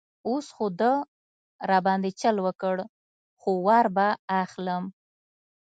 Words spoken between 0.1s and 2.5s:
اوس خو ده را باندې چل